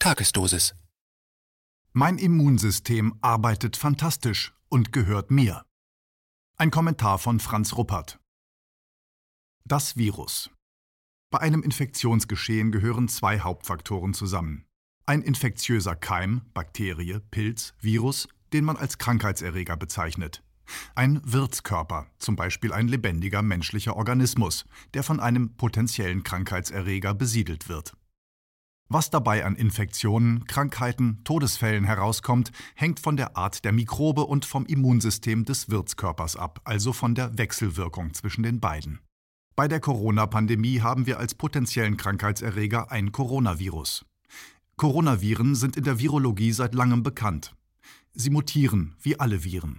[0.00, 0.76] Tagesdosis.
[1.92, 5.64] Mein Immunsystem arbeitet fantastisch und gehört mir.
[6.56, 8.20] Ein Kommentar von Franz Ruppert.
[9.64, 10.50] Das Virus.
[11.32, 14.66] Bei einem Infektionsgeschehen gehören zwei Hauptfaktoren zusammen.
[15.04, 20.44] Ein infektiöser Keim, Bakterie, Pilz, Virus, den man als Krankheitserreger bezeichnet.
[20.94, 27.97] Ein Wirtskörper, zum Beispiel ein lebendiger menschlicher Organismus, der von einem potenziellen Krankheitserreger besiedelt wird.
[28.90, 34.64] Was dabei an Infektionen, Krankheiten, Todesfällen herauskommt, hängt von der Art der Mikrobe und vom
[34.64, 39.00] Immunsystem des Wirtskörpers ab, also von der Wechselwirkung zwischen den beiden.
[39.54, 44.06] Bei der Corona-Pandemie haben wir als potenziellen Krankheitserreger ein Coronavirus.
[44.76, 47.54] Coronaviren sind in der Virologie seit langem bekannt.
[48.14, 49.76] Sie mutieren, wie alle Viren.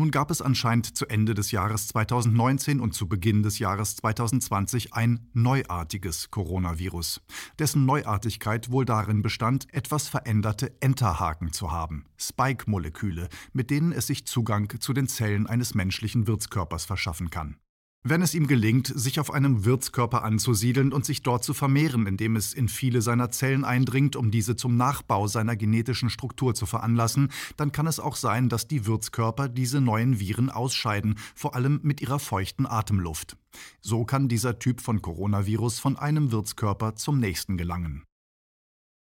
[0.00, 4.94] Nun gab es anscheinend zu Ende des Jahres 2019 und zu Beginn des Jahres 2020
[4.94, 7.20] ein neuartiges Coronavirus,
[7.58, 14.24] dessen Neuartigkeit wohl darin bestand, etwas veränderte Enterhaken zu haben, Spike-Moleküle, mit denen es sich
[14.24, 17.56] Zugang zu den Zellen eines menschlichen Wirtskörpers verschaffen kann.
[18.02, 22.34] Wenn es ihm gelingt, sich auf einem Wirtskörper anzusiedeln und sich dort zu vermehren, indem
[22.34, 27.30] es in viele seiner Zellen eindringt, um diese zum Nachbau seiner genetischen Struktur zu veranlassen,
[27.58, 32.00] dann kann es auch sein, dass die Wirtskörper diese neuen Viren ausscheiden, vor allem mit
[32.00, 33.36] ihrer feuchten Atemluft.
[33.82, 38.04] So kann dieser Typ von Coronavirus von einem Wirtskörper zum nächsten gelangen.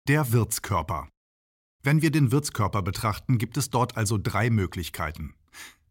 [0.07, 1.07] Der Wirtskörper.
[1.83, 5.36] Wenn wir den Wirtskörper betrachten, gibt es dort also drei Möglichkeiten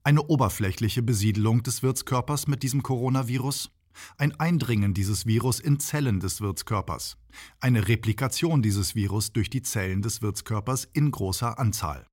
[0.06, 3.72] eine oberflächliche Besiedelung des Wirtskörpers mit diesem Coronavirus,
[4.18, 7.16] ein Eindringen dieses Virus in Zellen des Wirtskörpers,
[7.58, 12.06] eine Replikation dieses Virus durch die Zellen des Wirtskörpers in großer Anzahl.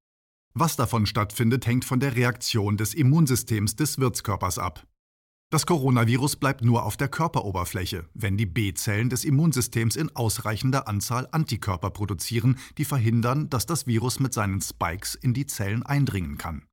[0.55, 4.88] Was davon stattfindet, hängt von der Reaktion des Immunsystems des Wirtskörpers ab.
[5.52, 11.28] Das Coronavirus bleibt nur auf der Körperoberfläche, wenn die B-Zellen des Immunsystems in ausreichender Anzahl
[11.31, 16.63] Antikörper produzieren, die verhindern, dass das Virus mit seinen Spikes in die Zellen eindringen kann.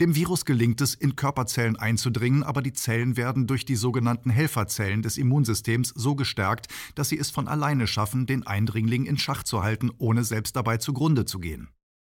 [0.00, 5.02] Dem Virus gelingt es, in Körperzellen einzudringen, aber die Zellen werden durch die sogenannten Helferzellen
[5.02, 9.62] des Immunsystems so gestärkt, dass sie es von alleine schaffen, den Eindringling in Schach zu
[9.62, 11.68] halten, ohne selbst dabei zugrunde zu gehen.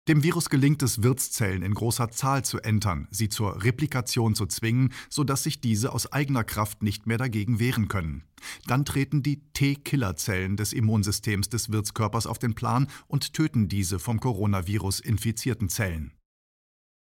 [0.07, 4.94] Dem Virus gelingt es, Wirtszellen in großer Zahl zu entern, sie zur Replikation zu zwingen,
[5.09, 8.23] sodass sich diese aus eigener Kraft nicht mehr dagegen wehren können.
[8.65, 14.21] Dann treten die T-Killerzellen des Immunsystems des Wirtskörpers auf den Plan und töten diese vom
[14.21, 16.13] Coronavirus infizierten Zellen.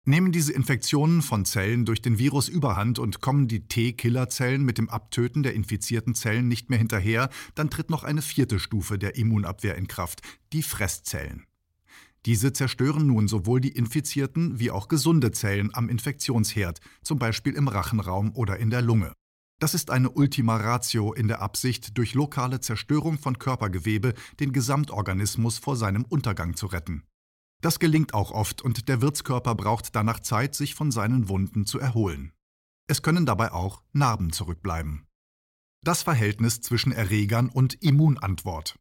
[0.04, 4.88] Nehmen diese Infektionen von Zellen durch den Virus überhand und kommen die T-Killerzellen mit dem
[4.88, 9.76] Abtöten der infizierten Zellen nicht mehr hinterher, dann tritt noch eine vierte Stufe der Immunabwehr
[9.76, 11.46] in Kraft, die Fresszellen.
[12.26, 17.68] Diese zerstören nun sowohl die infizierten wie auch gesunde Zellen am Infektionsherd, zum Beispiel im
[17.68, 19.12] Rachenraum oder in der Lunge.
[19.60, 25.58] Das ist eine Ultima Ratio in der Absicht, durch lokale Zerstörung von Körpergewebe den Gesamtorganismus
[25.58, 27.04] vor seinem Untergang zu retten.
[27.62, 31.78] Das gelingt auch oft und der Wirtskörper braucht danach Zeit, sich von seinen Wunden zu
[31.78, 32.32] erholen.
[32.88, 35.06] Es können dabei auch Narben zurückbleiben.
[35.84, 38.78] Das Verhältnis zwischen Erregern und Immunantwort.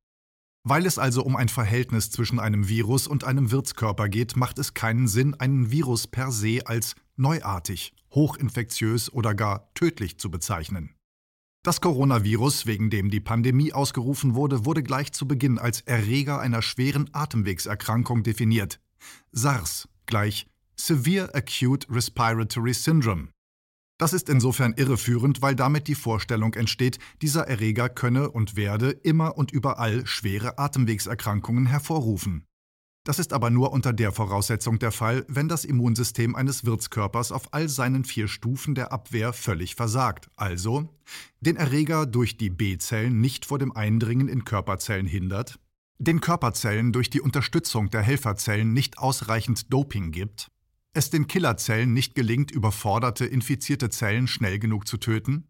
[0.64, 4.74] Weil es also um ein Verhältnis zwischen einem Virus und einem Wirtskörper geht, macht es
[4.74, 10.96] keinen Sinn, einen Virus per se als neuartig, hochinfektiös oder gar tödlich zu bezeichnen.
[11.63, 16.63] Das Coronavirus, wegen dem die Pandemie ausgerufen wurde, wurde gleich zu Beginn als Erreger einer
[16.63, 18.79] schweren Atemwegserkrankung definiert.
[19.31, 23.29] SARS gleich Severe Acute Respiratory Syndrome.
[23.99, 29.38] Das ist insofern irreführend, weil damit die Vorstellung entsteht, dieser Erreger könne und werde immer
[29.38, 32.47] und überall schwere Atemwegserkrankungen hervorrufen.
[33.03, 37.51] Das ist aber nur unter der Voraussetzung der Fall, wenn das Immunsystem eines Wirtskörpers auf
[37.51, 40.88] all seinen vier Stufen der Abwehr völlig versagt, also
[41.40, 45.59] den Erreger durch die B-Zellen nicht vor dem Eindringen in Körperzellen hindert,
[45.97, 50.51] den Körperzellen durch die Unterstützung der Helferzellen nicht ausreichend Doping gibt,
[50.94, 55.47] es den Killerzellen nicht gelingt, überforderte infizierte Zellen schnell genug zu töten,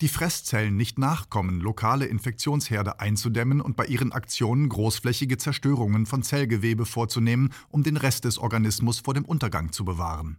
[0.00, 6.86] die Fresszellen nicht nachkommen, lokale Infektionsherde einzudämmen und bei ihren Aktionen großflächige Zerstörungen von Zellgewebe
[6.86, 10.38] vorzunehmen, um den Rest des Organismus vor dem Untergang zu bewahren.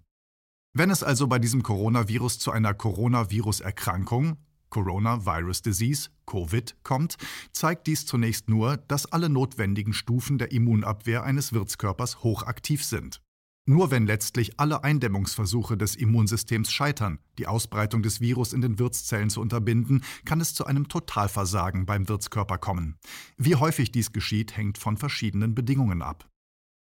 [0.73, 4.37] Wenn es also bei diesem Coronavirus zu einer Coronavirus-Erkrankung,
[4.69, 7.17] Coronavirus Disease, Covid, kommt,
[7.51, 13.21] zeigt dies zunächst nur, dass alle notwendigen Stufen der Immunabwehr eines Wirtskörpers hochaktiv sind.
[13.69, 19.29] Nur wenn letztlich alle Eindämmungsversuche des Immunsystems scheitern, die Ausbreitung des Virus in den Wirtszellen
[19.29, 22.97] zu unterbinden, kann es zu einem Totalversagen beim Wirtskörper kommen.
[23.37, 26.27] Wie häufig dies geschieht, hängt von verschiedenen Bedingungen ab.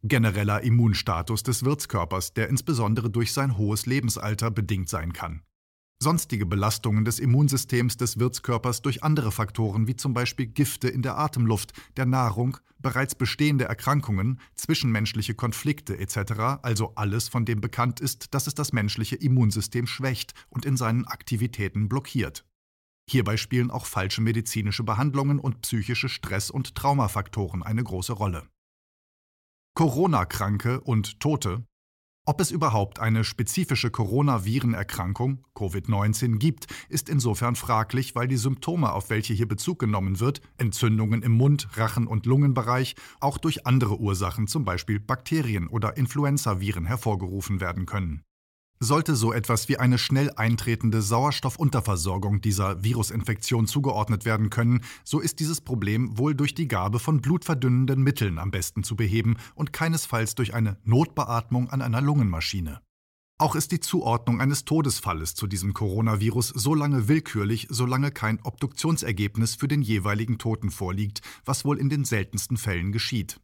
[0.03, 5.43] Genereller Immunstatus des Wirtskörpers, der insbesondere durch sein hohes Lebensalter bedingt sein kann.
[6.01, 11.19] Sonstige Belastungen des Immunsystems des Wirtskörpers durch andere Faktoren wie zum Beispiel Gifte in der
[11.19, 18.33] Atemluft, der Nahrung, bereits bestehende Erkrankungen, zwischenmenschliche Konflikte etc., also alles, von dem bekannt ist,
[18.33, 22.45] dass es das menschliche Immunsystem schwächt und in seinen Aktivitäten blockiert.
[23.11, 28.47] Hierbei spielen auch falsche medizinische Behandlungen und psychische Stress- und Traumafaktoren eine große Rolle.
[29.75, 31.65] Corona-Kranke und Tote
[32.29, 39.09] ob es überhaupt eine spezifische Coronavirenerkrankung Covid-19 gibt, ist insofern fraglich, weil die Symptome, auf
[39.09, 44.47] welche hier Bezug genommen wird, Entzündungen im Mund-, Rachen- und Lungenbereich, auch durch andere Ursachen,
[44.47, 48.28] zum Beispiel Bakterien oder Influenzaviren, hervorgerufen werden können.
[48.81, 55.41] Sollte so etwas wie eine schnell eintretende Sauerstoffunterversorgung dieser Virusinfektion zugeordnet werden können, so ist
[55.41, 60.37] dieses Problem wohl durch die Gabe von blutverdünnenden Mitteln am besten zu beheben und keinesfalls
[60.37, 62.81] durch eine Notbeatmung an einer Lungenmaschine.
[63.41, 69.57] Auch ist die Zuordnung eines Todesfalles zu diesem Coronavirus so lange willkürlich, solange kein Obduktionsergebnis
[69.57, 73.41] für den jeweiligen Toten vorliegt, was wohl in den seltensten Fällen geschieht.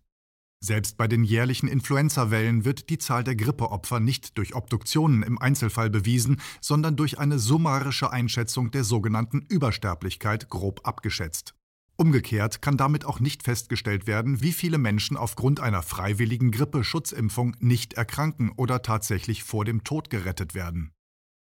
[0.64, 5.90] Selbst bei den jährlichen Influenzawellen wird die Zahl der Grippeopfer nicht durch Obduktionen im Einzelfall
[5.90, 11.54] bewiesen, sondern durch eine summarische Einschätzung der sogenannten Übersterblichkeit grob abgeschätzt.
[11.96, 17.92] Umgekehrt kann damit auch nicht festgestellt werden, wie viele Menschen aufgrund einer freiwilligen Grippeschutzimpfung nicht
[17.92, 20.92] erkranken oder tatsächlich vor dem Tod gerettet werden.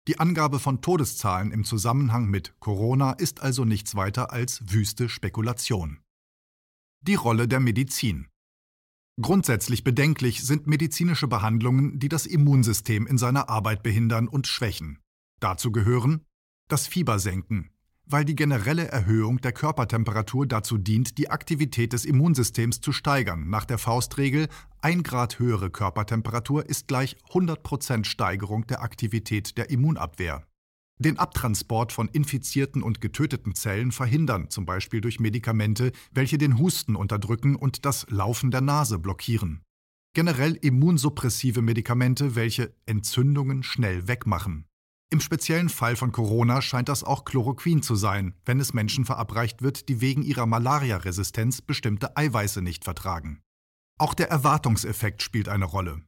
[0.07, 5.99] Die Angabe von Todeszahlen im Zusammenhang mit Corona ist also nichts weiter als wüste Spekulation.
[7.01, 8.30] Die Rolle der Medizin
[9.19, 14.99] Grundsätzlich bedenklich sind medizinische Behandlungen, die das Immunsystem in seiner Arbeit behindern und schwächen.
[15.39, 16.25] Dazu gehören
[16.69, 17.71] das Fiebersenken,
[18.05, 23.49] weil die generelle Erhöhung der Körpertemperatur dazu dient, die Aktivität des Immunsystems zu steigern.
[23.49, 24.47] Nach der Faustregel
[24.81, 30.45] 1 Grad höhere Körpertemperatur ist gleich 100% Steigerung der Aktivität der Immunabwehr
[31.01, 36.95] den Abtransport von infizierten und getöteten Zellen verhindern, zum Beispiel durch Medikamente, welche den Husten
[36.95, 39.61] unterdrücken und das Laufen der Nase blockieren.
[40.13, 44.65] Generell immunsuppressive Medikamente, welche Entzündungen schnell wegmachen.
[45.09, 49.61] Im speziellen Fall von Corona scheint das auch Chloroquin zu sein, wenn es Menschen verabreicht
[49.61, 53.41] wird, die wegen ihrer Malariaresistenz bestimmte Eiweiße nicht vertragen.
[53.97, 56.01] Auch der Erwartungseffekt spielt eine Rolle.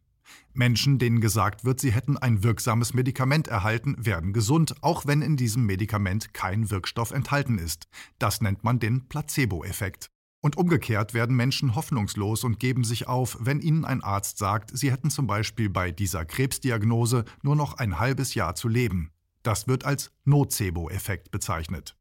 [0.54, 5.38] Menschen, denen gesagt wird, sie hätten ein wirksames Medikament erhalten, werden gesund, auch wenn in
[5.38, 7.88] diesem Medikament kein Wirkstoff enthalten ist.
[8.20, 10.10] Das nennt man den Placebo-Effekt.
[10.42, 14.92] Und umgekehrt werden Menschen hoffnungslos und geben sich auf, wenn ihnen ein Arzt sagt, sie
[14.92, 19.12] hätten zum Beispiel bei dieser Krebsdiagnose nur noch ein halbes Jahr zu leben.
[19.42, 21.96] Das wird als Nocebo-Effekt bezeichnet.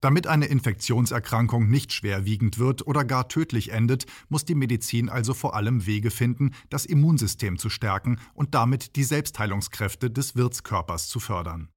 [0.00, 5.54] Damit eine Infektionserkrankung nicht schwerwiegend wird oder gar tödlich endet, muss die Medizin also vor
[5.54, 11.68] allem Wege finden, das Immunsystem zu stärken und damit die Selbstheilungskräfte des Wirtskörpers zu fördern.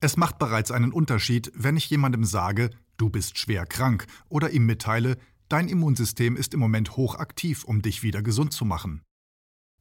[0.00, 4.64] Es macht bereits einen Unterschied, wenn ich jemandem sage, du bist schwer krank, oder ihm
[4.64, 5.18] mitteile,
[5.48, 9.02] dein Immunsystem ist im Moment hochaktiv, um dich wieder gesund zu machen.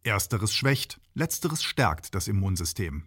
[0.01, 3.03] Ersteres schwächt, letzteres stärkt das Immunsystem.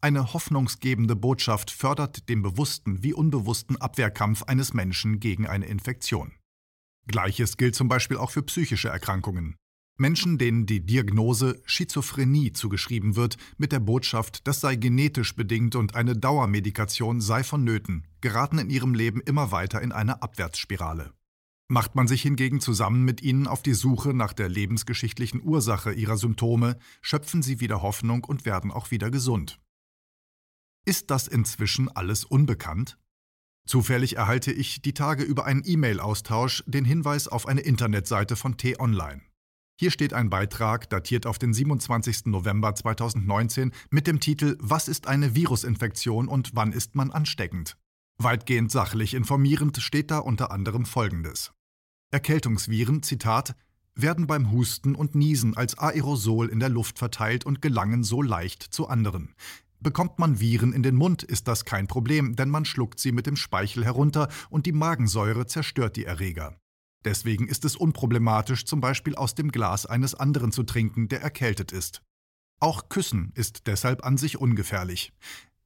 [0.00, 6.34] Eine hoffnungsgebende Botschaft fördert den bewussten wie unbewussten Abwehrkampf eines Menschen gegen eine Infektion.
[7.08, 9.56] Gleiches gilt zum Beispiel auch für psychische Erkrankungen.
[9.96, 15.96] Menschen, denen die Diagnose Schizophrenie zugeschrieben wird, mit der Botschaft, das sei genetisch bedingt und
[15.96, 21.12] eine Dauermedikation sei vonnöten, geraten in ihrem Leben immer weiter in eine Abwärtsspirale.
[21.66, 26.16] Macht man sich hingegen zusammen mit ihnen auf die Suche nach der lebensgeschichtlichen Ursache ihrer
[26.16, 29.58] Symptome, schöpfen sie wieder Hoffnung und werden auch wieder gesund.
[30.84, 32.98] Ist das inzwischen alles unbekannt?
[33.66, 39.20] Zufällig erhalte ich die Tage über einen E-Mail-Austausch den Hinweis auf eine Internetseite von T-Online.
[39.78, 42.26] Hier steht ein Beitrag, datiert auf den 27.
[42.26, 47.76] November 2019, mit dem Titel Was ist eine Virusinfektion und wann ist man ansteckend?
[48.16, 51.52] Weitgehend sachlich informierend steht da unter anderem Folgendes.
[52.10, 53.54] Erkältungsviren, Zitat,
[53.94, 58.62] werden beim Husten und Niesen als Aerosol in der Luft verteilt und gelangen so leicht
[58.62, 59.34] zu anderen.
[59.80, 63.26] Bekommt man Viren in den Mund, ist das kein Problem, denn man schluckt sie mit
[63.26, 66.58] dem Speichel herunter und die Magensäure zerstört die Erreger.
[67.04, 71.70] Deswegen ist es unproblematisch, zum Beispiel aus dem Glas eines anderen zu trinken, der erkältet
[71.70, 72.02] ist.
[72.60, 75.12] Auch Küssen ist deshalb an sich ungefährlich.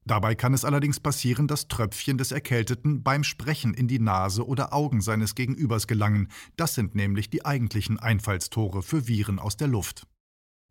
[0.04, 4.74] Dabei kann es allerdings passieren, dass Tröpfchen des Erkälteten beim Sprechen in die Nase oder
[4.74, 6.28] Augen seines Gegenübers gelangen.
[6.56, 10.06] Das sind nämlich die eigentlichen Einfallstore für Viren aus der Luft.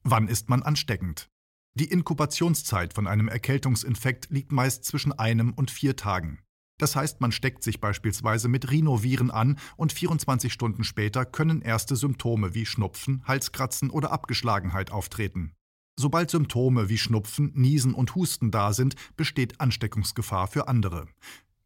[0.03, 1.30] Wann ist man ansteckend?
[1.73, 6.39] Die Inkubationszeit von einem Erkältungsinfekt liegt meist zwischen einem und vier Tagen.
[6.77, 11.95] Das heißt, man steckt sich beispielsweise mit Rhinoviren an und 24 Stunden später können erste
[11.95, 15.53] Symptome wie Schnupfen, Halskratzen oder Abgeschlagenheit auftreten.
[15.95, 21.07] Sobald Symptome wie Schnupfen, Niesen und Husten da sind, besteht Ansteckungsgefahr für andere.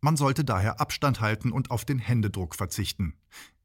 [0.01, 3.15] Man sollte daher Abstand halten und auf den Händedruck verzichten.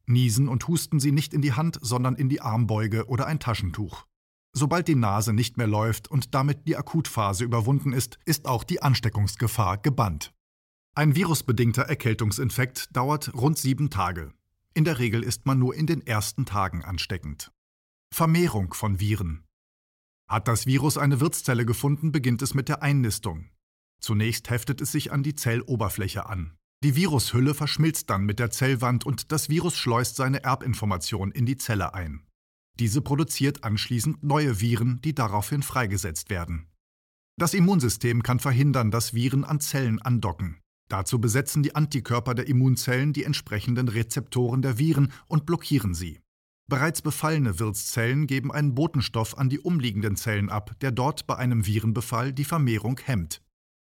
[0.07, 4.05] Niesen und husten Sie nicht in die Hand, sondern in die Armbeuge oder ein Taschentuch.
[4.53, 8.81] Sobald die Nase nicht mehr läuft und damit die Akutphase überwunden ist, ist auch die
[8.81, 10.33] Ansteckungsgefahr gebannt.
[10.93, 14.33] Ein virusbedingter Erkältungsinfekt dauert rund sieben Tage.
[14.73, 17.51] In der Regel ist man nur in den ersten Tagen ansteckend.
[18.13, 19.45] Vermehrung von Viren.
[20.27, 23.49] Hat das Virus eine Wirtszelle gefunden, beginnt es mit der Einnistung.
[24.01, 26.57] Zunächst heftet es sich an die Zelloberfläche an.
[26.83, 31.57] Die Virushülle verschmilzt dann mit der Zellwand und das Virus schleust seine Erbinformation in die
[31.57, 32.25] Zelle ein.
[32.79, 36.67] Diese produziert anschließend neue Viren, die daraufhin freigesetzt werden.
[37.37, 40.61] Das Immunsystem kann verhindern, dass Viren an Zellen andocken.
[40.89, 46.19] Dazu besetzen die Antikörper der Immunzellen die entsprechenden Rezeptoren der Viren und blockieren sie.
[46.69, 51.65] Bereits befallene Wirtszellen geben einen Botenstoff an die umliegenden Zellen ab, der dort bei einem
[51.65, 53.41] Virenbefall die Vermehrung hemmt.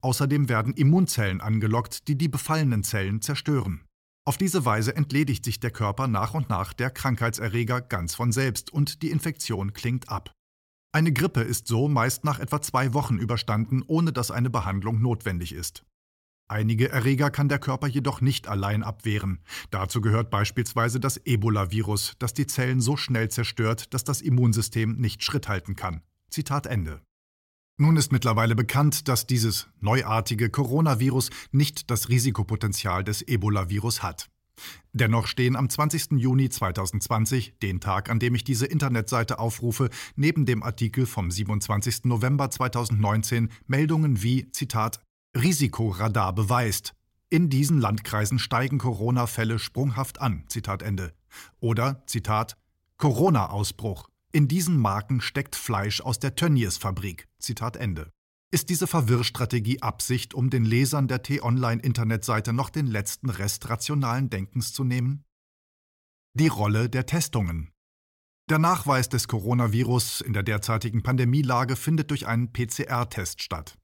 [0.02, 3.84] Außerdem werden Immunzellen angelockt, die die befallenen Zellen zerstören.
[4.26, 8.72] Auf diese Weise entledigt sich der Körper nach und nach der Krankheitserreger ganz von selbst
[8.72, 10.32] und die Infektion klingt ab.
[10.92, 15.52] Eine Grippe ist so meist nach etwa zwei Wochen überstanden, ohne dass eine Behandlung notwendig
[15.52, 15.84] ist.
[16.48, 19.40] Einige Erreger kann der Körper jedoch nicht allein abwehren.
[19.70, 25.22] Dazu gehört beispielsweise das Ebola-Virus, das die Zellen so schnell zerstört, dass das Immunsystem nicht
[25.22, 26.02] Schritt halten kann.
[26.30, 27.02] Zitat Ende.
[27.76, 34.30] Nun ist mittlerweile bekannt, dass dieses neuartige Coronavirus nicht das Risikopotenzial des Ebola-Virus hat.
[34.92, 36.12] Dennoch stehen am 20.
[36.12, 42.04] Juni 2020, den Tag, an dem ich diese Internetseite aufrufe, neben dem Artikel vom 27.
[42.04, 45.00] November 2019 Meldungen wie Zitat
[45.36, 46.94] Risikoradar beweist.
[47.28, 50.44] In diesen Landkreisen steigen Corona-Fälle sprunghaft an.
[50.46, 51.12] Zitat Ende.
[51.58, 52.56] Oder Zitat
[52.98, 54.08] Corona-Ausbruch.
[54.34, 57.28] In diesen Marken steckt Fleisch aus der Tönnies-Fabrik.
[57.38, 58.10] Zitat Ende.
[58.52, 64.72] Ist diese Verwirrstrategie Absicht, um den Lesern der T-Online-Internetseite noch den letzten Rest rationalen Denkens
[64.72, 65.22] zu nehmen?
[66.36, 67.70] Die Rolle der Testungen.
[68.50, 73.78] Der Nachweis des Coronavirus in der derzeitigen Pandemielage findet durch einen PCR-Test statt.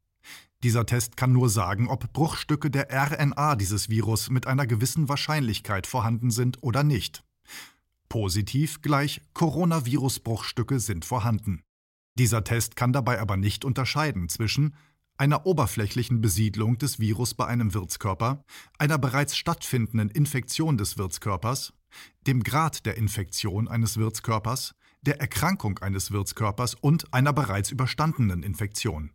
[0.65, 5.87] Dieser Test kann nur sagen, ob Bruchstücke der RNA dieses Virus mit einer gewissen Wahrscheinlichkeit
[5.87, 7.23] vorhanden sind oder nicht.
[8.11, 11.63] Positiv gleich Coronavirus-Bruchstücke sind vorhanden.
[12.19, 14.75] Dieser Test kann dabei aber nicht unterscheiden zwischen
[15.17, 18.45] einer oberflächlichen Besiedlung des Virus bei einem Wirtskörper,
[18.79, 21.73] einer bereits stattfindenden Infektion des Wirtskörpers,
[22.27, 29.13] dem Grad der Infektion eines Wirtskörpers, der Erkrankung eines Wirtskörpers und einer bereits überstandenen Infektion.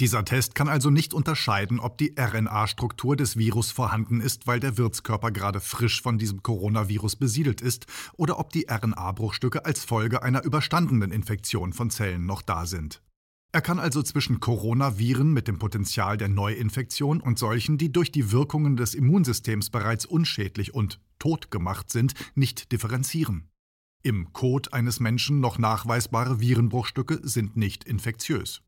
[0.00, 4.78] Dieser Test kann also nicht unterscheiden, ob die RNA-Struktur des Virus vorhanden ist, weil der
[4.78, 7.84] Wirtskörper gerade frisch von diesem Coronavirus besiedelt ist,
[8.16, 13.02] oder ob die RNA-Bruchstücke als Folge einer überstandenen Infektion von Zellen noch da sind.
[13.52, 18.32] Er kann also zwischen Coronaviren mit dem Potenzial der Neuinfektion und solchen, die durch die
[18.32, 23.50] Wirkungen des Immunsystems bereits unschädlich und tot gemacht sind, nicht differenzieren.
[24.02, 28.62] Im Kot eines Menschen noch nachweisbare Virenbruchstücke sind nicht infektiös.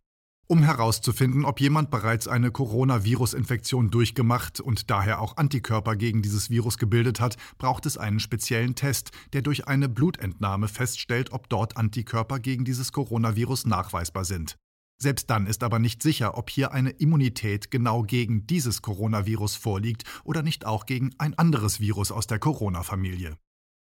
[0.53, 6.77] Um herauszufinden, ob jemand bereits eine Coronavirus-Infektion durchgemacht und daher auch Antikörper gegen dieses Virus
[6.77, 12.39] gebildet hat, braucht es einen speziellen Test, der durch eine Blutentnahme feststellt, ob dort Antikörper
[12.39, 14.59] gegen dieses Coronavirus nachweisbar sind.
[15.01, 20.03] Selbst dann ist aber nicht sicher, ob hier eine Immunität genau gegen dieses Coronavirus vorliegt
[20.23, 23.39] oder nicht auch gegen ein anderes Virus aus der Corona-Familie.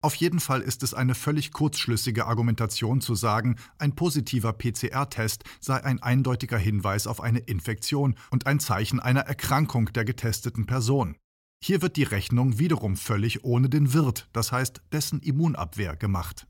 [0.05, 5.83] Auf jeden Fall ist es eine völlig kurzschlüssige Argumentation zu sagen, ein positiver PCR-Test sei
[5.83, 11.17] ein eindeutiger Hinweis auf eine Infektion und ein Zeichen einer Erkrankung der getesteten Person.
[11.65, 16.47] Hier wird die Rechnung wiederum völlig ohne den Wirt, das heißt dessen Immunabwehr, gemacht.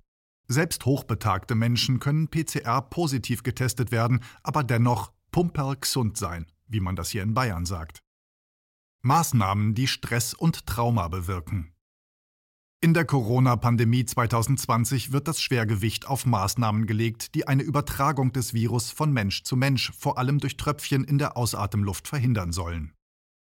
[0.48, 6.96] Selbst hochbetagte Menschen können PCR positiv getestet werden, aber dennoch pumperl gesund sein, wie man
[6.96, 8.00] das hier in Bayern sagt.
[9.02, 11.73] Maßnahmen, die Stress und Trauma bewirken.
[12.84, 18.90] In der Corona-Pandemie 2020 wird das Schwergewicht auf Maßnahmen gelegt, die eine Übertragung des Virus
[18.90, 22.92] von Mensch zu Mensch, vor allem durch Tröpfchen in der Ausatemluft, verhindern sollen.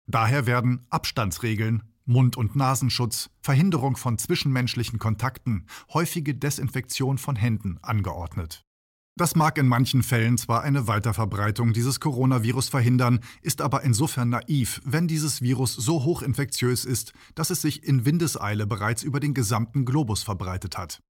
[0.06, 8.66] Daher werden Abstandsregeln, Mund- und Nasenschutz, Verhinderung von zwischenmenschlichen Kontakten, häufige Desinfektion von Händen angeordnet.
[9.16, 14.80] Das mag in manchen Fällen zwar eine Weiterverbreitung dieses Coronavirus verhindern, ist aber insofern naiv,
[14.84, 19.84] wenn dieses Virus so hochinfektiös ist, dass es sich in Windeseile bereits über den gesamten
[19.84, 21.02] Globus verbreitet hat.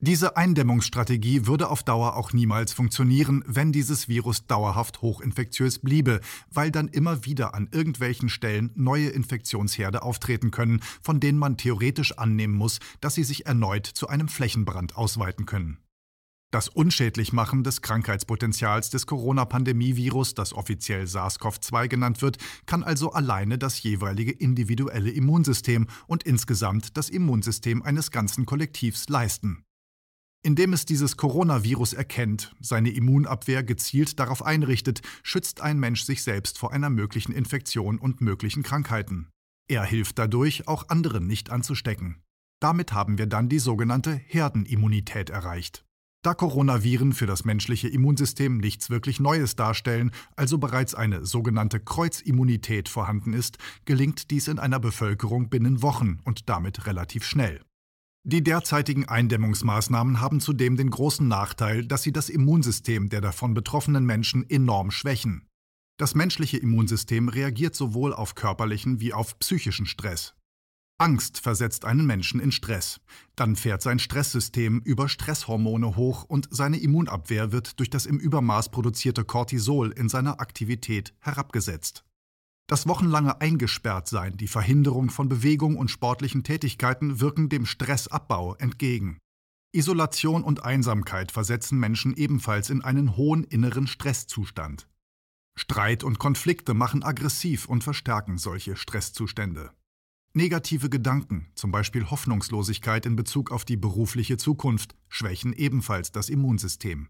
[0.00, 6.20] Diese Eindämmungsstrategie würde auf Dauer auch niemals funktionieren, wenn dieses Virus dauerhaft hochinfektiös bliebe,
[6.52, 12.16] weil dann immer wieder an irgendwelchen Stellen neue Infektionsherde auftreten können, von denen man theoretisch
[12.16, 15.78] annehmen muss, dass sie sich erneut zu einem Flächenbrand ausweiten können.
[16.50, 23.82] Das Unschädlichmachen des Krankheitspotenzials des Corona-Pandemie-Virus, das offiziell SARS-CoV-2 genannt wird, kann also alleine das
[23.82, 29.62] jeweilige individuelle Immunsystem und insgesamt das Immunsystem eines ganzen Kollektivs leisten.
[30.42, 36.58] Indem es dieses Coronavirus erkennt, seine Immunabwehr gezielt darauf einrichtet, schützt ein Mensch sich selbst
[36.58, 39.28] vor einer möglichen Infektion und möglichen Krankheiten.
[39.68, 42.22] Er hilft dadurch, auch anderen nicht anzustecken.
[42.58, 45.84] Damit haben wir dann die sogenannte Herdenimmunität erreicht.
[46.22, 52.88] Da Coronaviren für das menschliche Immunsystem nichts wirklich Neues darstellen, also bereits eine sogenannte Kreuzimmunität
[52.88, 57.60] vorhanden ist, gelingt dies in einer Bevölkerung binnen Wochen und damit relativ schnell.
[58.24, 64.04] Die derzeitigen Eindämmungsmaßnahmen haben zudem den großen Nachteil, dass sie das Immunsystem der davon betroffenen
[64.04, 65.46] Menschen enorm schwächen.
[65.98, 70.34] Das menschliche Immunsystem reagiert sowohl auf körperlichen wie auf psychischen Stress.
[71.00, 73.00] Angst versetzt einen Menschen in Stress.
[73.36, 78.70] Dann fährt sein Stresssystem über Stresshormone hoch und seine Immunabwehr wird durch das im Übermaß
[78.70, 82.04] produzierte Cortisol in seiner Aktivität herabgesetzt.
[82.66, 89.18] Das wochenlange Eingesperrtsein, die Verhinderung von Bewegung und sportlichen Tätigkeiten wirken dem Stressabbau entgegen.
[89.72, 94.88] Isolation und Einsamkeit versetzen Menschen ebenfalls in einen hohen inneren Stresszustand.
[95.56, 99.70] Streit und Konflikte machen aggressiv und verstärken solche Stresszustände.
[100.34, 107.08] Negative Gedanken, zum Beispiel Hoffnungslosigkeit in Bezug auf die berufliche Zukunft, schwächen ebenfalls das Immunsystem.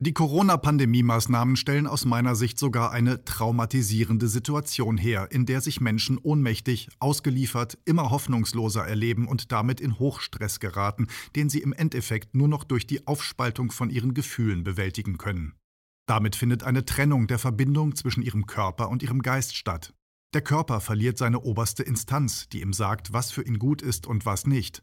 [0.00, 6.18] Die Corona-Pandemie-Maßnahmen stellen aus meiner Sicht sogar eine traumatisierende Situation her, in der sich Menschen
[6.18, 12.48] ohnmächtig, ausgeliefert, immer hoffnungsloser erleben und damit in Hochstress geraten, den sie im Endeffekt nur
[12.48, 15.54] noch durch die Aufspaltung von ihren Gefühlen bewältigen können.
[16.06, 19.94] Damit findet eine Trennung der Verbindung zwischen ihrem Körper und ihrem Geist statt.
[20.34, 24.26] Der Körper verliert seine oberste Instanz, die ihm sagt, was für ihn gut ist und
[24.26, 24.82] was nicht.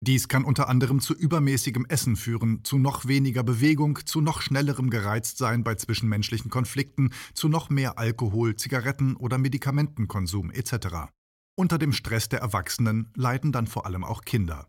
[0.00, 4.88] Dies kann unter anderem zu übermäßigem Essen führen, zu noch weniger Bewegung, zu noch schnellerem
[4.88, 11.10] Gereiztsein bei zwischenmenschlichen Konflikten, zu noch mehr Alkohol, Zigaretten oder Medikamentenkonsum etc.
[11.54, 14.68] Unter dem Stress der Erwachsenen leiden dann vor allem auch Kinder.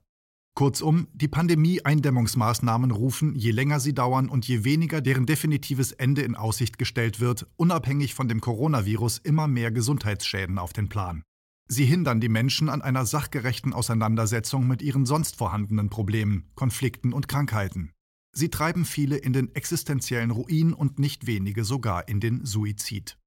[0.60, 6.36] Kurzum, die Pandemie-Eindämmungsmaßnahmen rufen, je länger sie dauern und je weniger deren definitives Ende in
[6.36, 11.24] Aussicht gestellt wird, unabhängig von dem Coronavirus immer mehr Gesundheitsschäden auf den Plan.
[11.70, 17.30] Sie hindern die Menschen an einer sachgerechten Auseinandersetzung mit ihren sonst vorhandenen Problemen, Konflikten und
[17.30, 17.94] Krankheiten.
[18.34, 23.18] Sie treiben viele in den existenziellen Ruin und nicht wenige sogar in den Suizid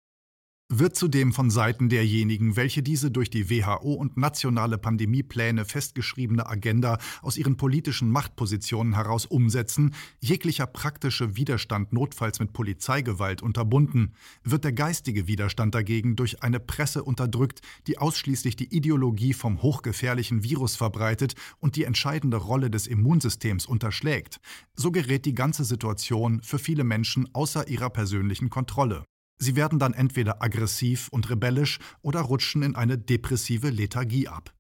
[0.79, 6.99] wird zudem von Seiten derjenigen, welche diese durch die WHO und nationale Pandemiepläne festgeschriebene Agenda
[7.21, 14.73] aus ihren politischen Machtpositionen heraus umsetzen, jeglicher praktische Widerstand notfalls mit Polizeigewalt unterbunden, wird der
[14.73, 21.35] geistige Widerstand dagegen durch eine Presse unterdrückt, die ausschließlich die Ideologie vom hochgefährlichen Virus verbreitet
[21.59, 24.41] und die entscheidende Rolle des Immunsystems unterschlägt,
[24.75, 29.05] so gerät die ganze Situation für viele Menschen außer ihrer persönlichen Kontrolle.
[29.43, 34.55] Sie werden dann entweder aggressiv und rebellisch oder rutschen in eine depressive Lethargie ab.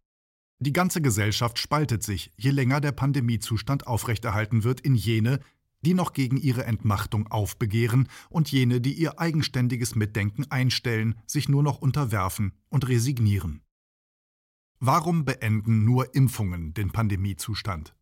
[0.58, 5.38] Die ganze Gesellschaft spaltet sich, je länger der Pandemiezustand aufrechterhalten wird, in jene,
[5.82, 11.62] die noch gegen ihre Entmachtung aufbegehren und jene, die ihr eigenständiges Mitdenken einstellen, sich nur
[11.62, 13.62] noch unterwerfen und resignieren.
[14.80, 17.94] Warum beenden nur Impfungen den Pandemiezustand?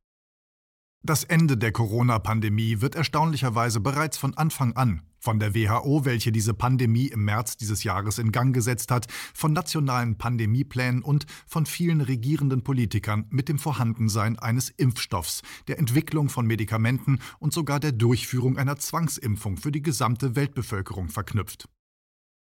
[1.03, 6.55] Das Ende der Corona-Pandemie wird erstaunlicherweise bereits von Anfang an von der WHO, welche diese
[6.55, 12.01] Pandemie im März dieses Jahres in Gang gesetzt hat, von nationalen Pandemieplänen und von vielen
[12.01, 18.59] regierenden Politikern mit dem Vorhandensein eines Impfstoffs, der Entwicklung von Medikamenten und sogar der Durchführung
[18.59, 21.69] einer Zwangsimpfung für die gesamte Weltbevölkerung verknüpft.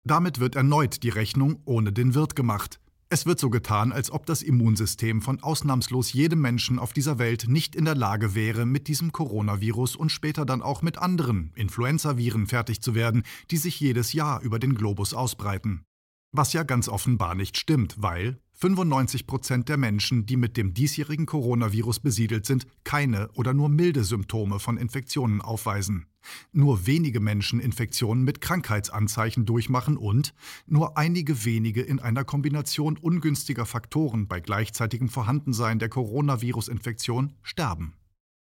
[0.05, 2.81] Damit wird erneut die Rechnung ohne den Wirt gemacht.
[3.09, 7.47] Es wird so getan, als ob das Immunsystem von ausnahmslos jedem Menschen auf dieser Welt
[7.47, 12.49] nicht in der Lage wäre, mit diesem Coronavirus und später dann auch mit anderen Influenzaviren
[12.49, 15.85] fertig zu werden, die sich jedes Jahr über den Globus ausbreiten.
[16.33, 21.27] Was ja ganz offenbar nicht stimmt, weil 95 Prozent der Menschen, die mit dem diesjährigen
[21.27, 26.07] Coronavirus besiedelt sind, keine oder nur milde Symptome von Infektionen aufweisen.
[26.53, 30.35] Nur wenige Menschen Infektionen mit Krankheitsanzeichen durchmachen und
[30.67, 37.95] nur einige wenige in einer Kombination ungünstiger Faktoren bei gleichzeitigem Vorhandensein der Coronavirus-Infektion sterben.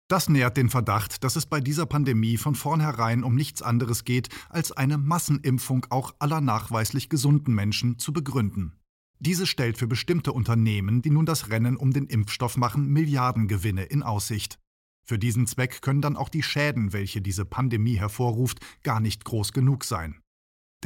[0.08, 4.28] Das nährt den Verdacht, dass es bei dieser Pandemie von vornherein um nichts anderes geht,
[4.48, 8.78] als eine Massenimpfung auch aller nachweislich gesunden Menschen zu begründen.
[9.18, 14.04] Diese stellt für bestimmte Unternehmen, die nun das Rennen um den Impfstoff machen, Milliardengewinne in
[14.04, 14.60] Aussicht.
[15.04, 19.52] Für diesen Zweck können dann auch die Schäden, welche diese Pandemie hervorruft, gar nicht groß
[19.52, 20.20] genug sein.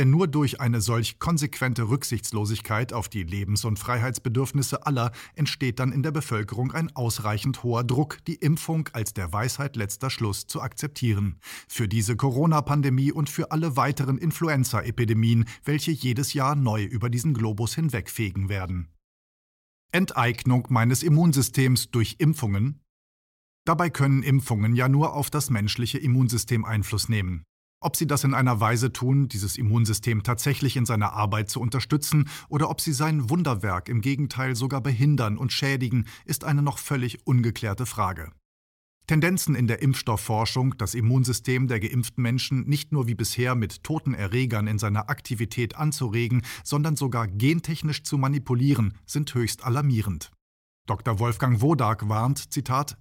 [0.01, 5.93] Denn nur durch eine solch konsequente Rücksichtslosigkeit auf die Lebens- und Freiheitsbedürfnisse aller entsteht dann
[5.93, 10.63] in der Bevölkerung ein ausreichend hoher Druck, die Impfung als der Weisheit letzter Schluss zu
[10.63, 11.39] akzeptieren.
[11.69, 17.75] Für diese Corona-Pandemie und für alle weiteren Influenza-Epidemien, welche jedes Jahr neu über diesen Globus
[17.75, 18.89] hinwegfegen werden.
[19.93, 22.81] Enteignung meines Immunsystems durch Impfungen?
[23.67, 27.45] Dabei können Impfungen ja nur auf das menschliche Immunsystem Einfluss nehmen.
[27.83, 32.29] Ob sie das in einer Weise tun, dieses Immunsystem tatsächlich in seiner Arbeit zu unterstützen,
[32.51, 37.27] oder ob sie sein Wunderwerk im Gegenteil sogar behindern und schädigen, ist eine noch völlig
[37.27, 38.33] ungeklärte Frage.
[39.07, 44.15] Tendenzen in der Impfstoffforschung, das Immunsystem der geimpften Menschen nicht nur wie bisher mit toten
[44.15, 50.31] Erregern in seiner Aktivität anzuregen, sondern sogar gentechnisch zu manipulieren, sind höchst alarmierend.
[50.87, 51.19] Dr.
[51.19, 52.99] Wolfgang Wodak warnt, Zitat,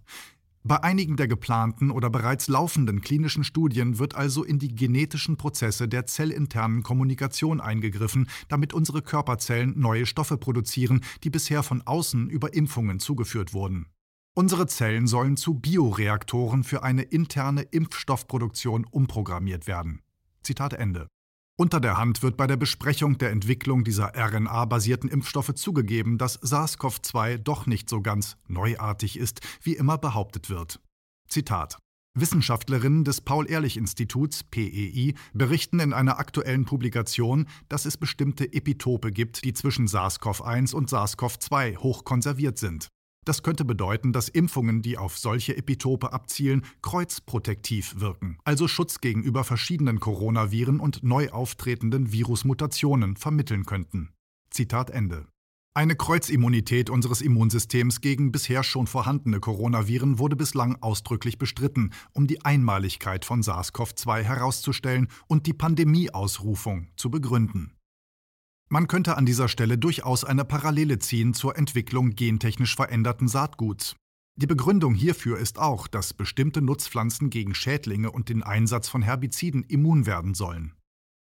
[0.63, 5.87] bei einigen der geplanten oder bereits laufenden klinischen Studien wird also in die genetischen Prozesse
[5.87, 12.53] der zellinternen Kommunikation eingegriffen, damit unsere Körperzellen neue Stoffe produzieren, die bisher von außen über
[12.53, 13.87] Impfungen zugeführt wurden.
[14.35, 20.01] Unsere Zellen sollen zu Bioreaktoren für eine interne Impfstoffproduktion umprogrammiert werden.
[20.43, 21.07] Zitat Ende.
[21.59, 27.37] Unter der Hand wird bei der Besprechung der Entwicklung dieser RNA-basierten Impfstoffe zugegeben, dass SARS-CoV-2
[27.37, 30.79] doch nicht so ganz neuartig ist, wie immer behauptet wird.
[31.27, 31.77] Zitat
[32.17, 39.51] Wissenschaftlerinnen des Paul-Ehrlich-Instituts PEI berichten in einer aktuellen Publikation, dass es bestimmte Epitope gibt, die
[39.51, 42.87] zwischen SARS-CoV-1 und SARS-CoV-2 hochkonserviert sind.
[43.25, 49.43] Das könnte bedeuten, dass Impfungen, die auf solche Epitope abzielen, kreuzprotektiv wirken, also Schutz gegenüber
[49.43, 54.13] verschiedenen Coronaviren und neu auftretenden Virusmutationen vermitteln könnten.
[54.49, 55.27] Zitat Ende.
[55.75, 62.43] Eine Kreuzimmunität unseres Immunsystems gegen bisher schon vorhandene Coronaviren wurde bislang ausdrücklich bestritten, um die
[62.43, 67.78] Einmaligkeit von SARS-CoV-2 herauszustellen und die Pandemieausrufung zu begründen.
[68.71, 73.95] Man könnte an dieser Stelle durchaus eine Parallele ziehen zur Entwicklung gentechnisch veränderten Saatguts.
[74.35, 79.63] Die Begründung hierfür ist auch, dass bestimmte Nutzpflanzen gegen Schädlinge und den Einsatz von Herbiziden
[79.63, 80.75] immun werden sollen.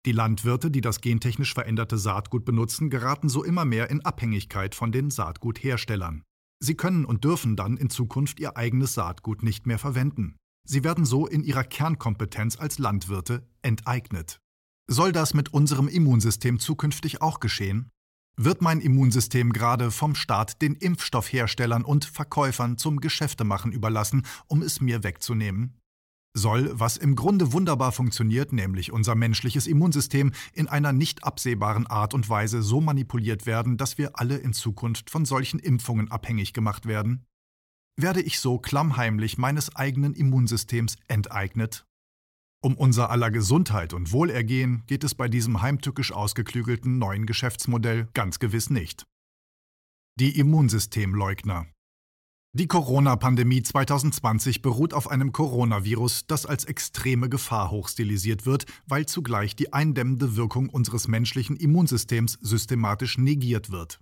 [0.07, 4.93] Die Landwirte, die das gentechnisch veränderte Saatgut benutzen, geraten so immer mehr in Abhängigkeit von
[4.93, 6.23] den Saatgutherstellern.
[6.63, 10.37] Sie können und dürfen dann in Zukunft ihr eigenes Saatgut nicht mehr verwenden.
[10.69, 14.41] Sie werden so in ihrer Kernkompetenz als Landwirte enteignet.
[14.93, 17.93] Soll das mit unserem Immunsystem zukünftig auch geschehen?
[18.37, 24.81] Wird mein Immunsystem gerade vom Staat den Impfstoffherstellern und Verkäufern zum Geschäftemachen überlassen, um es
[24.81, 25.79] mir wegzunehmen?
[26.35, 32.13] Soll, was im Grunde wunderbar funktioniert, nämlich unser menschliches Immunsystem, in einer nicht absehbaren Art
[32.13, 36.87] und Weise so manipuliert werden, dass wir alle in Zukunft von solchen Impfungen abhängig gemacht
[36.87, 37.27] werden?
[37.97, 41.87] Werde ich so klammheimlich meines eigenen Immunsystems enteignet?
[42.63, 48.39] Um unser aller Gesundheit und Wohlergehen geht es bei diesem heimtückisch ausgeklügelten neuen Geschäftsmodell ganz
[48.39, 49.07] gewiss nicht.
[50.17, 51.69] Die Immunsystemleugner
[52.53, 59.57] Die Corona-Pandemie 2020 beruht auf einem Coronavirus, das als extreme Gefahr hochstilisiert wird, weil zugleich
[59.57, 64.01] die eindämmende Wirkung unseres menschlichen Immunsystems systematisch negiert wird.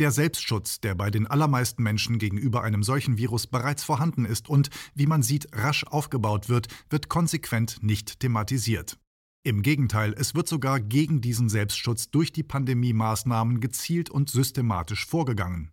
[0.00, 4.70] Der Selbstschutz, der bei den allermeisten Menschen gegenüber einem solchen Virus bereits vorhanden ist und,
[4.94, 8.98] wie man sieht, rasch aufgebaut wird, wird konsequent nicht thematisiert.
[9.44, 15.72] Im Gegenteil, es wird sogar gegen diesen Selbstschutz durch die Pandemie-Maßnahmen gezielt und systematisch vorgegangen.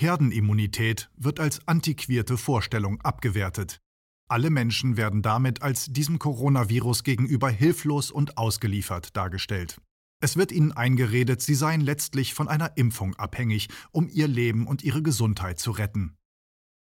[0.00, 3.80] Herdenimmunität wird als antiquierte Vorstellung abgewertet.
[4.28, 9.80] Alle Menschen werden damit als diesem Coronavirus gegenüber hilflos und ausgeliefert dargestellt.
[10.20, 14.84] Es wird ihnen eingeredet, sie seien letztlich von einer Impfung abhängig, um ihr Leben und
[14.84, 16.16] ihre Gesundheit zu retten.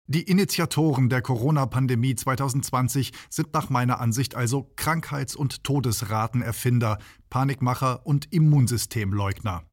[0.07, 6.97] Die Initiatoren der Corona-Pandemie 2020 sind nach meiner Ansicht also Krankheits- und Todesratenerfinder,
[7.29, 9.63] Panikmacher und Immunsystemleugner.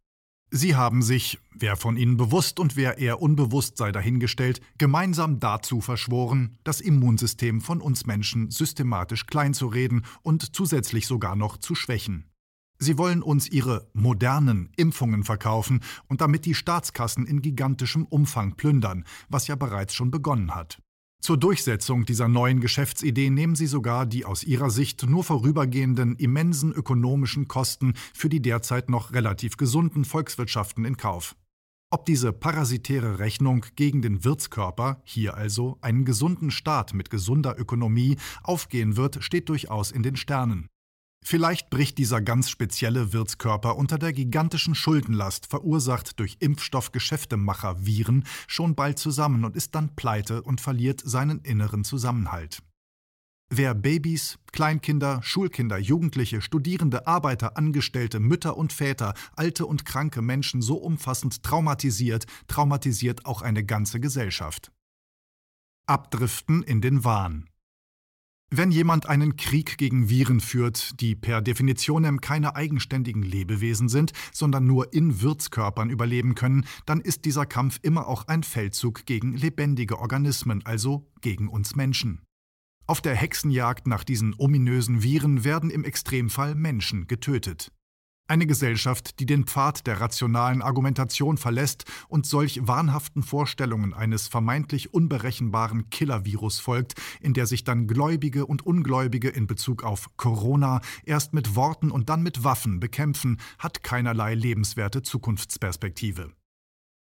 [0.50, 5.80] Sie haben sich, wer von ihnen bewusst und wer eher unbewusst sei dahingestellt, gemeinsam dazu
[5.80, 12.30] verschworen, das Immunsystem von uns Menschen systematisch kleinzureden und zusätzlich sogar noch zu schwächen.
[12.80, 19.04] Sie wollen uns ihre modernen Impfungen verkaufen und damit die Staatskassen in gigantischem Umfang plündern,
[19.28, 20.80] was ja bereits schon begonnen hat.
[21.20, 26.72] Zur Durchsetzung dieser neuen Geschäftsidee nehmen sie sogar die aus ihrer Sicht nur vorübergehenden immensen
[26.72, 31.34] ökonomischen Kosten für die derzeit noch relativ gesunden Volkswirtschaften in Kauf.
[31.90, 38.16] Ob diese parasitäre Rechnung gegen den Wirtskörper, hier also einen gesunden Staat mit gesunder Ökonomie,
[38.42, 40.68] aufgehen wird, steht durchaus in den Sternen.
[41.30, 48.98] Vielleicht bricht dieser ganz spezielle Wirtskörper unter der gigantischen Schuldenlast, verursacht durch Impfstoffgeschäftemacher-Viren, schon bald
[48.98, 52.62] zusammen und ist dann pleite und verliert seinen inneren Zusammenhalt.
[53.50, 60.62] Wer Babys, Kleinkinder, Schulkinder, Jugendliche, Studierende, Arbeiter, Angestellte, Mütter und Väter, alte und kranke Menschen
[60.62, 64.72] so umfassend traumatisiert, traumatisiert auch eine ganze Gesellschaft.
[65.84, 67.50] Abdriften in den Wahn.
[68.50, 74.66] Wenn jemand einen Krieg gegen Viren führt, die per Definition keine eigenständigen Lebewesen sind, sondern
[74.66, 79.98] nur in Wirtskörpern überleben können, dann ist dieser Kampf immer auch ein Feldzug gegen lebendige
[79.98, 82.22] Organismen, also gegen uns Menschen.
[82.86, 87.70] Auf der Hexenjagd nach diesen ominösen Viren werden im Extremfall Menschen getötet.
[88.30, 94.92] Eine Gesellschaft, die den Pfad der rationalen Argumentation verlässt und solch wahnhaften Vorstellungen eines vermeintlich
[94.92, 101.32] unberechenbaren Killervirus folgt, in der sich dann Gläubige und Ungläubige in Bezug auf Corona erst
[101.32, 106.30] mit Worten und dann mit Waffen bekämpfen, hat keinerlei lebenswerte Zukunftsperspektive.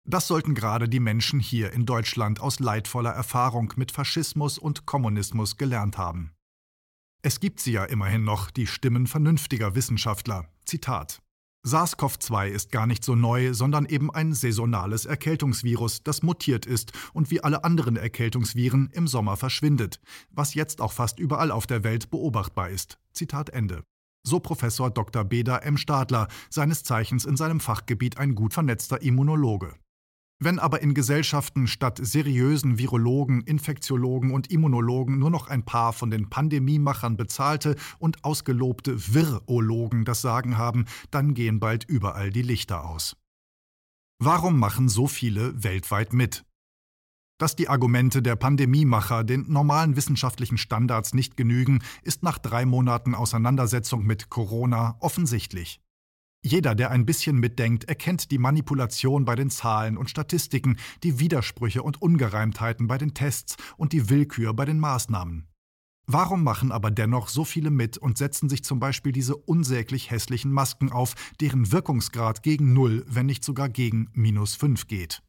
[0.04, 5.56] Das sollten gerade die Menschen hier in Deutschland aus leidvoller Erfahrung mit Faschismus und Kommunismus
[5.56, 6.34] gelernt haben.
[7.20, 10.48] Es gibt sie ja immerhin noch, die Stimmen vernünftiger Wissenschaftler.
[10.64, 11.20] Zitat
[11.66, 17.32] SARS-CoV-2 ist gar nicht so neu, sondern eben ein saisonales Erkältungsvirus, das mutiert ist und
[17.32, 20.00] wie alle anderen Erkältungsviren im Sommer verschwindet,
[20.30, 22.98] was jetzt auch fast überall auf der Welt beobachtbar ist.
[23.12, 23.82] Zitat Ende.
[24.22, 25.24] So Professor Dr.
[25.24, 25.76] Beda M.
[25.76, 29.74] Stadler, seines Zeichens in seinem Fachgebiet ein gut vernetzter Immunologe.
[30.40, 36.10] Wenn aber in Gesellschaften statt seriösen Virologen, Infektiologen und Immunologen nur noch ein paar von
[36.10, 42.84] den Pandemiemachern bezahlte und ausgelobte Virologen das Sagen haben, dann gehen bald überall die Lichter
[42.84, 43.16] aus.
[44.20, 46.44] Warum machen so viele weltweit mit?
[47.40, 53.14] Dass die Argumente der Pandemiemacher den normalen wissenschaftlichen Standards nicht genügen, ist nach drei Monaten
[53.14, 55.80] Auseinandersetzung mit Corona offensichtlich.
[56.44, 61.82] Jeder, der ein bisschen mitdenkt, erkennt die Manipulation bei den Zahlen und Statistiken, die Widersprüche
[61.82, 65.48] und Ungereimtheiten bei den Tests und die Willkür bei den Maßnahmen.
[66.10, 70.50] Warum machen aber dennoch so viele mit und setzen sich zum Beispiel diese unsäglich hässlichen
[70.50, 75.22] Masken auf, deren Wirkungsgrad gegen Null, wenn nicht sogar gegen minus fünf geht?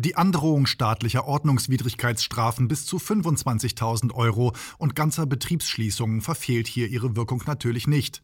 [0.00, 7.42] Die Androhung staatlicher Ordnungswidrigkeitsstrafen bis zu 25.000 Euro und ganzer Betriebsschließungen verfehlt hier ihre Wirkung
[7.46, 8.22] natürlich nicht.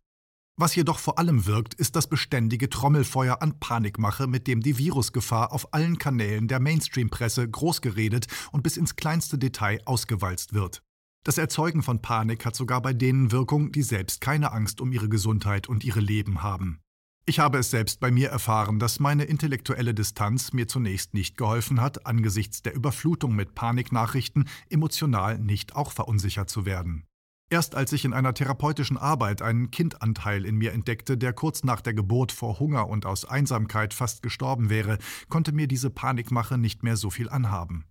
[0.57, 5.53] Was jedoch vor allem wirkt, ist das beständige Trommelfeuer an Panikmache, mit dem die Virusgefahr
[5.53, 10.81] auf allen Kanälen der Mainstream-Presse großgeredet und bis ins kleinste Detail ausgewalzt wird.
[11.25, 15.09] Das Erzeugen von Panik hat sogar bei denen Wirkung, die selbst keine Angst um ihre
[15.09, 16.79] Gesundheit und ihre Leben haben.
[17.27, 21.81] Ich habe es selbst bei mir erfahren, dass meine intellektuelle Distanz mir zunächst nicht geholfen
[21.81, 27.07] hat, angesichts der Überflutung mit Paniknachrichten emotional nicht auch verunsichert zu werden.
[27.51, 31.81] Erst als ich in einer therapeutischen Arbeit einen Kindanteil in mir entdeckte, der kurz nach
[31.81, 36.83] der Geburt vor Hunger und aus Einsamkeit fast gestorben wäre, konnte mir diese Panikmache nicht
[36.83, 37.85] mehr so viel anhaben.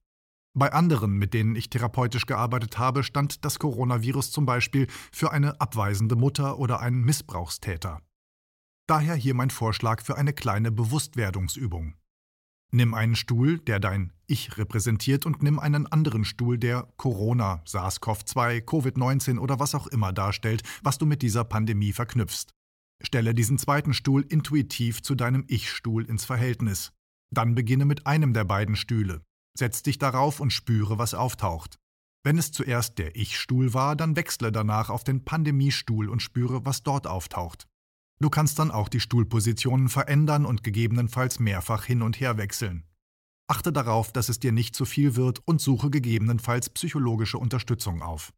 [0.55, 5.59] Bei anderen, mit denen ich therapeutisch gearbeitet habe, stand das Coronavirus zum Beispiel für eine
[5.59, 8.01] abweisende Mutter oder einen Missbrauchstäter.
[8.87, 11.95] Daher hier mein Vorschlag für eine kleine Bewusstwerdungsübung.
[12.71, 18.63] Nimm einen Stuhl, der dein Ich repräsentiert, und nimm einen anderen Stuhl, der Corona, SARS-CoV-2,
[18.63, 22.53] Covid-19 oder was auch immer darstellt, was du mit dieser Pandemie verknüpfst.
[23.01, 26.93] Stelle diesen zweiten Stuhl intuitiv zu deinem Ich-Stuhl ins Verhältnis.
[27.31, 29.21] Dann beginne mit einem der beiden Stühle.
[29.57, 31.77] Setz dich darauf und spüre, was auftaucht.
[32.23, 36.83] Wenn es zuerst der Ich-Stuhl war, dann wechsle danach auf den Pandemiestuhl und spüre, was
[36.83, 37.67] dort auftaucht.
[38.21, 42.86] Du kannst dann auch die Stuhlpositionen verändern und gegebenenfalls mehrfach hin und her wechseln.
[43.47, 48.34] Achte darauf, dass es dir nicht zu viel wird und suche gegebenenfalls psychologische Unterstützung auf.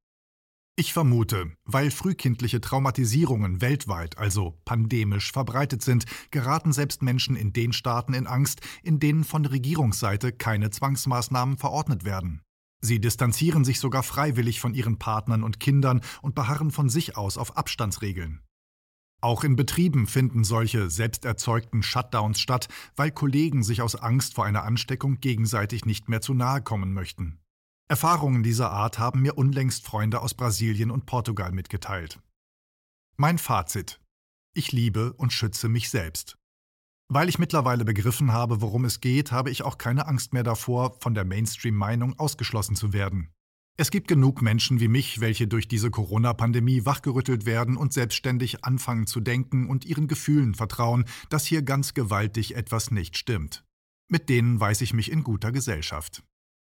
[0.77, 7.71] Ich vermute, weil frühkindliche Traumatisierungen weltweit, also pandemisch verbreitet sind, geraten selbst Menschen in den
[7.71, 12.41] Staaten in Angst, in denen von Regierungsseite keine Zwangsmaßnahmen verordnet werden.
[12.81, 17.37] Sie distanzieren sich sogar freiwillig von ihren Partnern und Kindern und beharren von sich aus
[17.37, 18.41] auf Abstandsregeln.
[19.25, 24.61] Auch in Betrieben finden solche selbsterzeugten Shutdowns statt, weil Kollegen sich aus Angst vor einer
[24.61, 27.39] Ansteckung gegenseitig nicht mehr zu nahe kommen möchten.
[27.87, 32.19] Erfahrungen dieser Art haben mir unlängst Freunde aus Brasilien und Portugal mitgeteilt.
[33.17, 33.99] Mein Fazit.
[34.53, 36.37] Ich liebe und schütze mich selbst.
[37.11, 40.99] Weil ich mittlerweile begriffen habe, worum es geht, habe ich auch keine Angst mehr davor,
[40.99, 43.31] von der Mainstream-Meinung ausgeschlossen zu werden.
[43.77, 49.05] Es gibt genug Menschen wie mich, welche durch diese Corona-Pandemie wachgerüttelt werden und selbstständig anfangen
[49.05, 53.65] zu denken und ihren Gefühlen vertrauen, dass hier ganz gewaltig etwas nicht stimmt.
[54.07, 56.23] Mit denen weiß ich mich in guter Gesellschaft.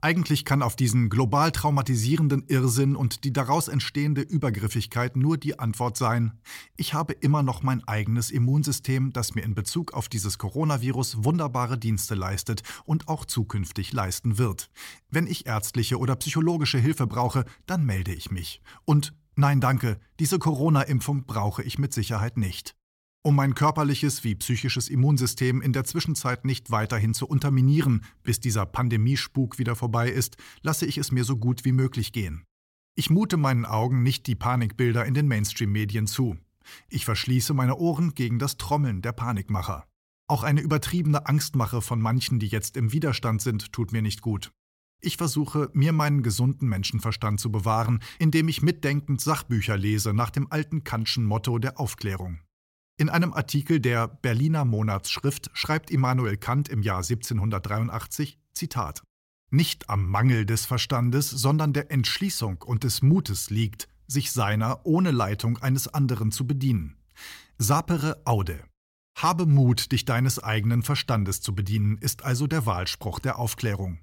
[0.00, 5.96] Eigentlich kann auf diesen global traumatisierenden Irrsinn und die daraus entstehende Übergriffigkeit nur die Antwort
[5.96, 6.38] sein,
[6.76, 11.78] ich habe immer noch mein eigenes Immunsystem, das mir in Bezug auf dieses Coronavirus wunderbare
[11.78, 14.70] Dienste leistet und auch zukünftig leisten wird.
[15.10, 18.62] Wenn ich ärztliche oder psychologische Hilfe brauche, dann melde ich mich.
[18.84, 22.77] Und nein, danke, diese Corona-Impfung brauche ich mit Sicherheit nicht.
[23.22, 28.64] Um mein körperliches wie psychisches Immunsystem in der Zwischenzeit nicht weiterhin zu unterminieren, bis dieser
[28.64, 32.44] Pandemiespuk wieder vorbei ist, lasse ich es mir so gut wie möglich gehen.
[32.94, 36.36] Ich mute meinen Augen nicht die Panikbilder in den Mainstream-Medien zu.
[36.88, 39.84] Ich verschließe meine Ohren gegen das Trommeln der Panikmacher.
[40.28, 44.52] Auch eine übertriebene Angstmache von manchen, die jetzt im Widerstand sind, tut mir nicht gut.
[45.00, 50.50] Ich versuche, mir meinen gesunden Menschenverstand zu bewahren, indem ich mitdenkend Sachbücher lese nach dem
[50.50, 52.40] alten Kantschen Motto der Aufklärung.
[53.00, 59.04] In einem Artikel der Berliner Monatsschrift schreibt Immanuel Kant im Jahr 1783, Zitat,
[59.50, 65.12] Nicht am Mangel des Verstandes, sondern der Entschließung und des Mutes liegt, sich seiner ohne
[65.12, 66.96] Leitung eines anderen zu bedienen.
[67.56, 68.64] Sapere aude.
[69.16, 74.00] Habe Mut, dich deines eigenen Verstandes zu bedienen, ist also der Wahlspruch der Aufklärung.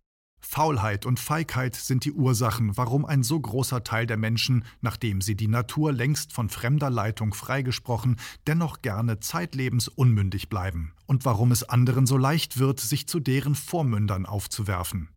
[0.47, 5.35] Faulheit und Feigheit sind die Ursachen, warum ein so großer Teil der Menschen, nachdem sie
[5.35, 11.63] die Natur längst von fremder Leitung freigesprochen, dennoch gerne zeitlebens unmündig bleiben, und warum es
[11.63, 15.09] anderen so leicht wird, sich zu deren Vormündern aufzuwerfen.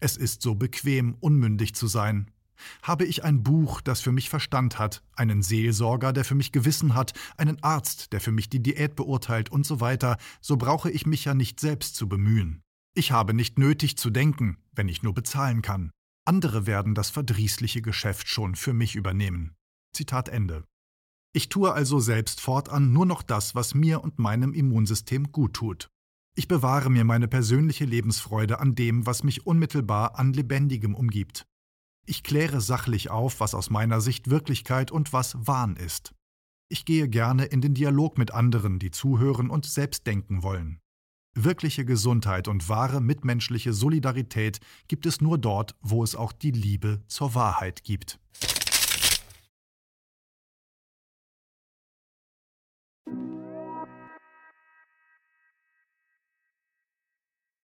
[0.00, 2.30] Es ist so bequem, unmündig zu sein.
[2.82, 6.94] Habe ich ein Buch, das für mich Verstand hat, einen Seelsorger, der für mich Gewissen
[6.94, 11.06] hat, einen Arzt, der für mich die Diät beurteilt und so weiter, so brauche ich
[11.06, 12.63] mich ja nicht selbst zu bemühen.
[12.96, 15.90] Ich habe nicht nötig zu denken, wenn ich nur bezahlen kann.
[16.24, 19.56] Andere werden das verdrießliche Geschäft schon für mich übernehmen.
[19.92, 20.64] Zitat Ende.
[21.32, 25.88] Ich tue also selbst fortan nur noch das, was mir und meinem Immunsystem gut tut.
[26.36, 31.46] Ich bewahre mir meine persönliche Lebensfreude an dem, was mich unmittelbar an Lebendigem umgibt.
[32.06, 36.14] Ich kläre sachlich auf, was aus meiner Sicht Wirklichkeit und was Wahn ist.
[36.68, 40.80] Ich gehe gerne in den Dialog mit anderen, die zuhören und selbst denken wollen.
[41.34, 47.02] Wirkliche Gesundheit und wahre mitmenschliche Solidarität gibt es nur dort, wo es auch die Liebe
[47.08, 48.20] zur Wahrheit gibt.